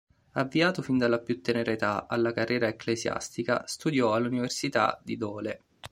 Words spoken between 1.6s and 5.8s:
età alla carriera ecclesiastica, studiò all'Università di Dole.